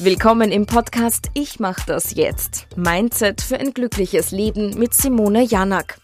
[0.00, 2.68] Willkommen im Podcast Ich mach das jetzt.
[2.76, 5.98] Mindset für ein glückliches Leben mit Simone Janak.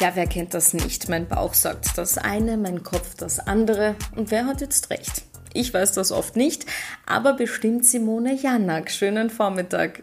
[0.00, 1.08] Ja, wer kennt das nicht?
[1.08, 3.94] Mein Bauch sagt das eine, mein Kopf das andere.
[4.16, 5.22] Und wer hat jetzt recht?
[5.54, 6.66] Ich weiß das oft nicht,
[7.06, 8.90] aber bestimmt Simone Janak.
[8.90, 10.02] Schönen Vormittag.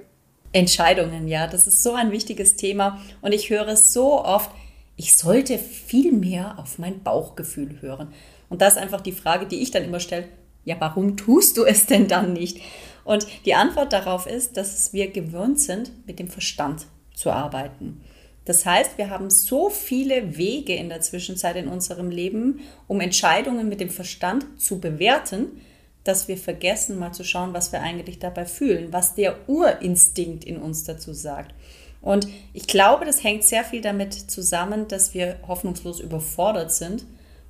[0.53, 4.49] Entscheidungen, ja, das ist so ein wichtiges Thema und ich höre es so oft,
[4.95, 8.13] ich sollte viel mehr auf mein Bauchgefühl hören.
[8.50, 10.27] Und das ist einfach die Frage, die ich dann immer stelle,
[10.65, 12.60] ja, warum tust du es denn dann nicht?
[13.04, 18.01] Und die Antwort darauf ist, dass wir gewöhnt sind, mit dem Verstand zu arbeiten.
[18.46, 23.70] Das heißt, wir haben so viele Wege in der Zwischenzeit in unserem Leben, um Entscheidungen
[23.70, 25.61] mit dem Verstand zu bewerten,
[26.04, 30.57] dass wir vergessen, mal zu schauen, was wir eigentlich dabei fühlen, was der Urinstinkt in
[30.57, 31.54] uns dazu sagt.
[32.02, 37.06] Und ich glaube, das hängt sehr viel damit zusammen, dass wir hoffnungslos überfordert sind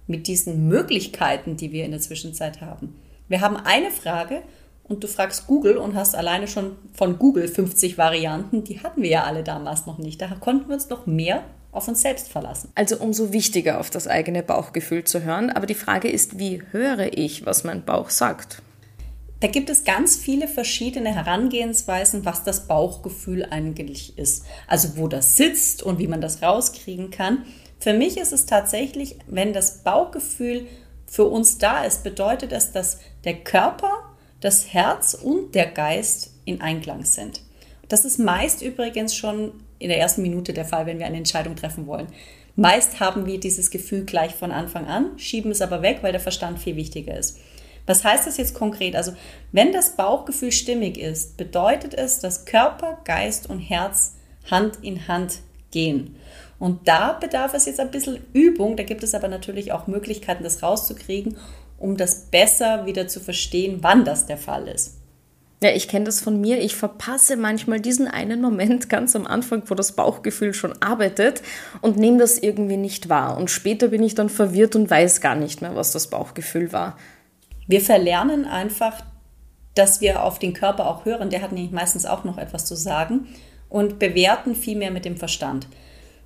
[0.09, 2.95] mit diesen Möglichkeiten, die wir in der Zwischenzeit haben.
[3.27, 4.41] Wir haben eine Frage
[4.84, 9.09] und du fragst Google und hast alleine schon von Google 50 Varianten, die hatten wir
[9.09, 10.19] ja alle damals noch nicht.
[10.19, 12.72] Da konnten wir uns noch mehr auf uns selbst verlassen.
[12.73, 15.52] Also umso wichtiger auf das eigene Bauchgefühl zu hören.
[15.52, 18.64] Aber die Frage ist, wie höre ich, was mein Bauch sagt?
[19.39, 24.45] Da gibt es ganz viele verschiedene Herangehensweisen, was das Bauchgefühl eigentlich ist.
[24.67, 27.45] Also wo das sitzt und wie man das rauskriegen kann.
[27.80, 30.67] Für mich ist es tatsächlich, wenn das Bauchgefühl
[31.05, 34.03] für uns da ist, bedeutet es, dass der Körper,
[34.41, 37.41] das Herz und der Geist in Einklang sind.
[37.88, 41.55] Das ist meist übrigens schon in der ersten Minute der Fall, wenn wir eine Entscheidung
[41.55, 42.07] treffen wollen.
[42.55, 46.22] Meist haben wir dieses Gefühl gleich von Anfang an, schieben es aber weg, weil der
[46.22, 47.39] Verstand viel wichtiger ist.
[47.85, 48.95] Was heißt das jetzt konkret?
[48.95, 49.13] Also,
[49.52, 54.16] wenn das Bauchgefühl stimmig ist, bedeutet es, dass Körper, Geist und Herz
[54.52, 55.39] Hand in Hand
[55.72, 56.16] gehen.
[56.60, 58.76] Und da bedarf es jetzt ein bisschen Übung.
[58.76, 61.38] Da gibt es aber natürlich auch Möglichkeiten, das rauszukriegen,
[61.78, 64.98] um das besser wieder zu verstehen, wann das der Fall ist.
[65.62, 66.60] Ja, ich kenne das von mir.
[66.62, 71.42] Ich verpasse manchmal diesen einen Moment ganz am Anfang, wo das Bauchgefühl schon arbeitet
[71.81, 73.38] und nehme das irgendwie nicht wahr.
[73.38, 76.98] Und später bin ich dann verwirrt und weiß gar nicht mehr, was das Bauchgefühl war.
[77.68, 79.03] Wir verlernen einfach,
[79.75, 81.30] dass wir auf den Körper auch hören.
[81.30, 83.28] Der hat nämlich meistens auch noch etwas zu sagen
[83.68, 85.68] und bewerten viel mehr mit dem Verstand.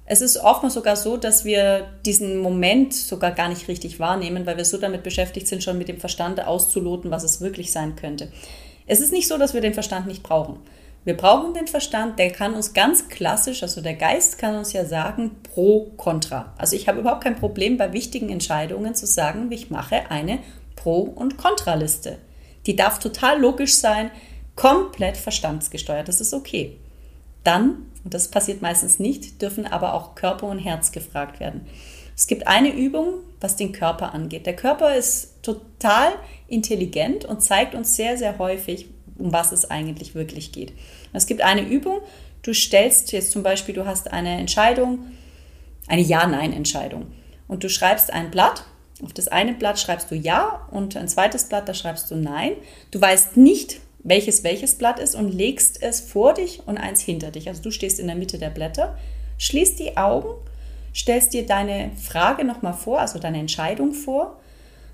[0.05, 4.57] Es ist oftmals sogar so, dass wir diesen Moment sogar gar nicht richtig wahrnehmen, weil
[4.57, 8.31] wir so damit beschäftigt sind, schon mit dem Verstand auszuloten, was es wirklich sein könnte.
[8.85, 10.59] Es ist nicht so, dass wir den Verstand nicht brauchen.
[11.05, 14.85] Wir brauchen den Verstand, der kann uns ganz klassisch, also der Geist kann uns ja
[14.85, 16.53] sagen, pro, contra.
[16.57, 20.39] Also ich habe überhaupt kein Problem bei wichtigen Entscheidungen zu sagen, ich mache eine
[20.77, 22.19] Pro- und Kontraliste.
[22.65, 24.11] Die darf total logisch sein,
[24.55, 26.77] komplett verstandsgesteuert, das ist okay.
[27.43, 31.67] Dann, und das passiert meistens nicht, dürfen aber auch Körper und Herz gefragt werden.
[32.15, 34.45] Es gibt eine Übung, was den Körper angeht.
[34.45, 36.13] Der Körper ist total
[36.47, 38.87] intelligent und zeigt uns sehr, sehr häufig,
[39.17, 40.73] um was es eigentlich wirklich geht.
[41.11, 42.01] Es gibt eine Übung,
[42.41, 44.99] du stellst jetzt zum Beispiel, du hast eine Entscheidung,
[45.87, 47.07] eine Ja-Nein-Entscheidung
[47.47, 48.65] und du schreibst ein Blatt.
[49.03, 52.53] Auf das eine Blatt schreibst du Ja und ein zweites Blatt, da schreibst du Nein.
[52.91, 57.31] Du weißt nicht, welches welches Blatt ist und legst es vor dich und eins hinter
[57.31, 57.47] dich.
[57.47, 58.97] Also du stehst in der Mitte der Blätter,
[59.37, 60.29] schließt die Augen,
[60.93, 64.39] stellst dir deine Frage nochmal vor, also deine Entscheidung vor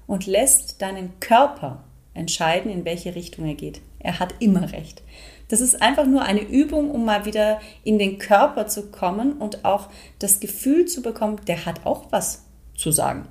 [0.07, 1.83] und lässt deinen Körper
[2.13, 3.81] entscheiden, in welche Richtung er geht.
[3.99, 5.01] Er hat immer recht.
[5.49, 9.65] Das ist einfach nur eine Übung, um mal wieder in den Körper zu kommen und
[9.65, 9.87] auch
[10.19, 13.27] das Gefühl zu bekommen, der hat auch was zu sagen.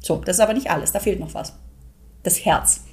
[0.00, 1.54] So, das ist aber nicht alles, da fehlt noch was.
[2.22, 2.84] Das Herz.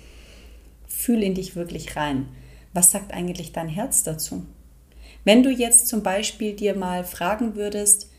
[1.06, 2.26] Fühl in dich wirklich rein.
[2.74, 4.44] Was sagt eigentlich dein Herz dazu?
[5.24, 8.10] Wenn du jetzt zum Beispiel dir mal fragen würdest,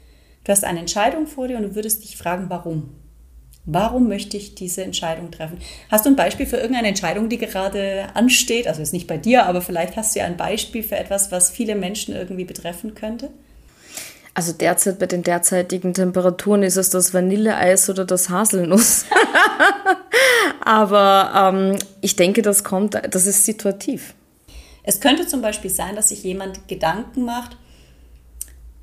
[0.45, 2.91] du hast eine Entscheidung vor dir und du würdest dich fragen, warum?
[3.65, 5.59] Warum möchte ich diese Entscheidung treffen?
[5.91, 8.69] Hast du ein Beispiel für irgendeine Entscheidung, die gerade ansteht?
[8.69, 11.51] Also ist nicht bei dir, aber vielleicht hast du ja ein Beispiel für etwas, was
[11.51, 13.31] viele Menschen irgendwie betreffen könnte?
[14.37, 19.07] Also derzeit bei den derzeitigen Temperaturen ist es das Vanilleeis oder das Haselnuss.
[20.61, 24.13] Aber ähm, ich denke, das kommt, das ist situativ.
[24.83, 27.57] Es könnte zum Beispiel sein, dass sich jemand Gedanken macht,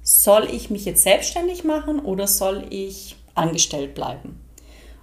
[0.02, 4.42] soll ich mich jetzt selbstständig machen oder soll ich angestellt bleiben?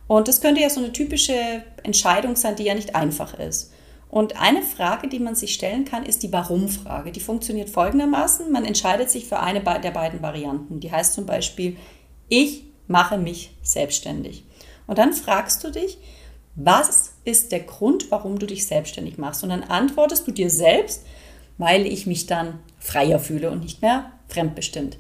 [0.09, 3.71] Und das könnte ja so eine typische Entscheidung sein, die ja nicht einfach ist.
[4.11, 7.13] Und eine Frage, die man sich stellen kann, ist die Warum-Frage.
[7.13, 8.51] Die funktioniert folgendermaßen.
[8.51, 10.81] Man entscheidet sich für eine der beiden Varianten.
[10.81, 11.77] Die heißt zum Beispiel,
[12.29, 14.45] ich mache mich selbstständig.
[14.89, 15.99] Und dann fragst du dich,
[16.57, 19.45] was ist der Grund, warum du dich selbstständig machst?
[19.45, 21.05] Und dann antwortest du dir selbst,
[21.59, 24.99] weil ich mich dann freier fühle und nicht mehr fremdbestimmt.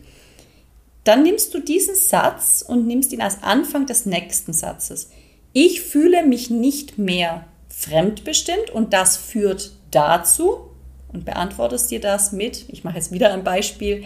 [1.03, 5.11] Dann nimmst du diesen Satz und nimmst ihn als Anfang des nächsten Satzes.
[5.53, 7.47] Ich fühle mich nicht mehr
[7.81, 10.71] fremdbestimmt und das führt dazu,
[11.13, 14.05] und beantwortest dir das mit, ich mache jetzt wieder ein Beispiel,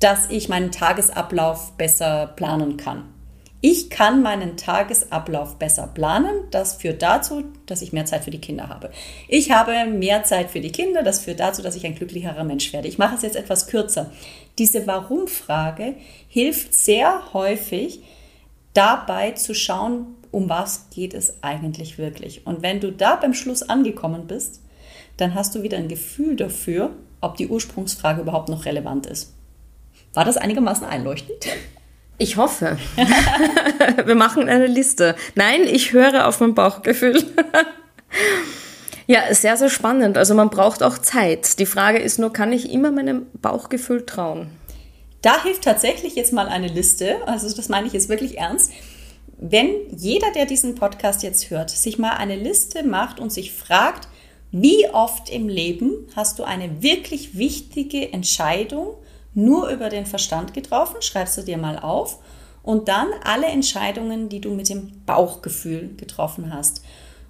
[0.00, 3.04] dass ich meinen Tagesablauf besser planen kann.
[3.60, 6.44] Ich kann meinen Tagesablauf besser planen.
[6.50, 8.90] Das führt dazu, dass ich mehr Zeit für die Kinder habe.
[9.26, 11.02] Ich habe mehr Zeit für die Kinder.
[11.02, 12.88] Das führt dazu, dass ich ein glücklicherer Mensch werde.
[12.88, 14.10] Ich mache es jetzt etwas kürzer.
[14.58, 15.94] Diese Warum-Frage
[16.28, 18.02] hilft sehr häufig
[18.74, 22.46] dabei zu schauen, um was geht es eigentlich wirklich.
[22.46, 24.60] Und wenn du da beim Schluss angekommen bist,
[25.16, 26.90] dann hast du wieder ein Gefühl dafür,
[27.20, 29.32] ob die Ursprungsfrage überhaupt noch relevant ist.
[30.12, 31.46] War das einigermaßen einleuchtend?
[32.18, 32.78] Ich hoffe.
[34.04, 35.16] Wir machen eine Liste.
[35.34, 37.24] Nein, ich höre auf mein Bauchgefühl.
[39.06, 40.18] ja, sehr, sehr spannend.
[40.18, 41.58] Also man braucht auch Zeit.
[41.58, 44.50] Die Frage ist nur, kann ich immer meinem Bauchgefühl trauen?
[45.22, 47.16] Da hilft tatsächlich jetzt mal eine Liste.
[47.26, 48.72] Also das meine ich jetzt wirklich ernst.
[49.38, 54.08] Wenn jeder, der diesen Podcast jetzt hört, sich mal eine Liste macht und sich fragt,
[54.50, 58.94] wie oft im Leben hast du eine wirklich wichtige Entscheidung
[59.34, 62.20] nur über den Verstand getroffen, schreibst du dir mal auf
[62.62, 66.82] und dann alle Entscheidungen, die du mit dem Bauchgefühl getroffen hast.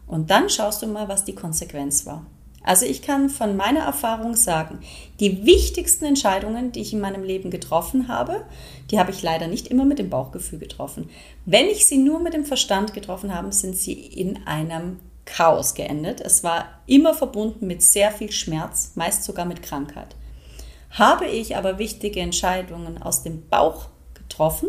[0.06, 2.26] Und dann schaust du mal, was die Konsequenz war.
[2.64, 4.80] Also ich kann von meiner Erfahrung sagen,
[5.20, 8.44] die wichtigsten Entscheidungen, die ich in meinem Leben getroffen habe,
[8.90, 11.10] die habe ich leider nicht immer mit dem Bauchgefühl getroffen.
[11.44, 16.20] Wenn ich sie nur mit dem Verstand getroffen habe, sind sie in einem Chaos geendet.
[16.20, 20.16] Es war immer verbunden mit sehr viel Schmerz, meist sogar mit Krankheit.
[20.90, 24.68] Habe ich aber wichtige Entscheidungen aus dem Bauch getroffen,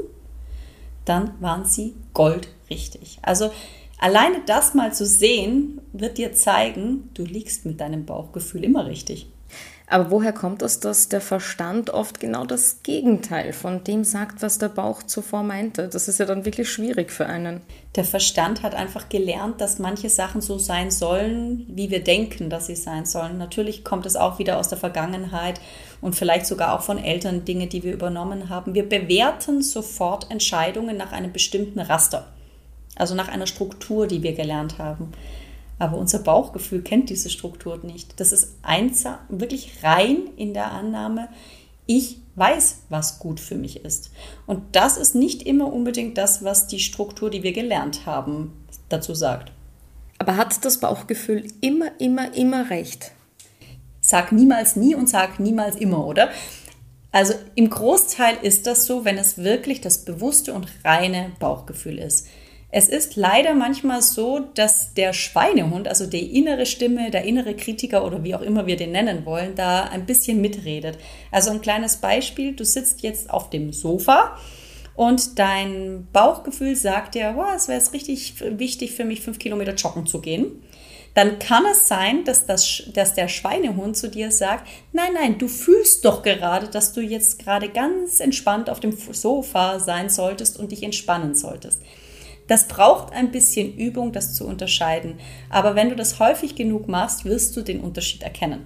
[1.06, 3.20] dann waren sie goldrichtig.
[3.22, 3.52] Also
[4.00, 9.28] alleine das mal zu sehen, wird dir zeigen, du liegst mit deinem Bauchgefühl immer richtig.
[9.88, 14.58] Aber woher kommt es, dass der Verstand oft genau das Gegenteil von dem sagt, was
[14.58, 15.88] der Bauch zuvor meinte?
[15.88, 17.62] Das ist ja dann wirklich schwierig für einen.
[17.96, 22.66] Der Verstand hat einfach gelernt, dass manche Sachen so sein sollen, wie wir denken, dass
[22.66, 23.38] sie sein sollen.
[23.38, 25.62] Natürlich kommt es auch wieder aus der Vergangenheit
[26.02, 28.74] und vielleicht sogar auch von Eltern Dinge, die wir übernommen haben.
[28.74, 32.26] Wir bewerten sofort Entscheidungen nach einem bestimmten Raster,
[32.96, 35.12] also nach einer Struktur, die wir gelernt haben.
[35.78, 38.20] Aber unser Bauchgefühl kennt diese Struktur nicht.
[38.20, 41.28] Das ist einsam, wirklich rein in der Annahme,
[41.86, 44.12] ich weiß, was gut für mich ist.
[44.48, 48.54] Und das ist nicht immer unbedingt das, was die Struktur, die wir gelernt haben,
[48.90, 49.52] dazu sagt.
[50.18, 53.12] Aber hat das Bauchgefühl immer, immer, immer recht?
[54.02, 56.30] Sag niemals nie und sag niemals immer, oder?
[57.12, 62.28] Also im Großteil ist das so, wenn es wirklich das bewusste und reine Bauchgefühl ist.
[62.78, 68.04] Es ist leider manchmal so, dass der Schweinehund, also die innere Stimme, der innere Kritiker
[68.04, 70.98] oder wie auch immer wir den nennen wollen, da ein bisschen mitredet.
[71.32, 74.38] Also ein kleines Beispiel, du sitzt jetzt auf dem Sofa
[74.94, 79.74] und dein Bauchgefühl sagt dir, wow, es wäre jetzt richtig wichtig für mich, fünf Kilometer
[79.76, 80.62] joggen zu gehen.
[81.14, 85.48] Dann kann es sein, dass, das, dass der Schweinehund zu dir sagt, nein, nein, du
[85.48, 90.74] fühlst doch gerade, dass du jetzt gerade ganz entspannt auf dem Sofa sein solltest und
[90.74, 91.80] dich entspannen solltest.
[92.48, 95.16] Das braucht ein bisschen Übung, das zu unterscheiden.
[95.50, 98.66] Aber wenn du das häufig genug machst, wirst du den Unterschied erkennen.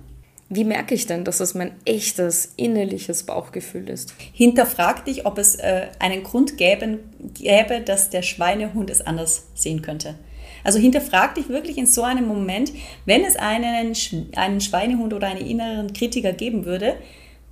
[0.51, 4.15] Wie merke ich denn, dass es mein echtes innerliches Bauchgefühl ist?
[4.33, 6.99] Hinterfrag dich, ob es äh, einen Grund gäbe,
[7.35, 10.15] gäbe, dass der Schweinehund es anders sehen könnte.
[10.63, 12.73] Also hinterfrag dich wirklich in so einem Moment,
[13.05, 13.93] wenn es einen,
[14.35, 16.95] einen Schweinehund oder einen inneren Kritiker geben würde,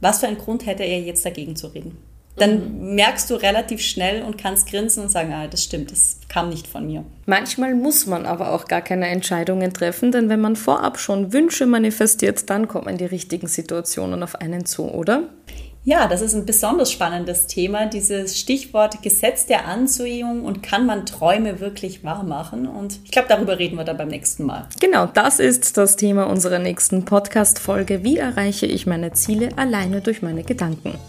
[0.02, 1.98] was für einen Grund hätte er jetzt dagegen zu reden?
[2.38, 2.96] Dann mhm.
[2.96, 6.68] merkst du relativ schnell und kannst grinsen und sagen, ah, das stimmt, das kam nicht
[6.68, 7.04] von mir.
[7.26, 11.66] Manchmal muss man aber auch gar keine Entscheidungen treffen, denn wenn man vorab schon Wünsche
[11.66, 15.24] manifestiert, dann kommen die richtigen Situationen auf einen zu, oder?
[15.88, 21.06] Ja, das ist ein besonders spannendes Thema, dieses Stichwort Gesetz der Anziehung und kann man
[21.06, 22.68] Träume wirklich wahr machen?
[22.68, 24.68] Und ich glaube, darüber reden wir dann beim nächsten Mal.
[24.82, 28.04] Genau, das ist das Thema unserer nächsten Podcast-Folge.
[28.04, 31.00] Wie erreiche ich meine Ziele alleine durch meine Gedanken?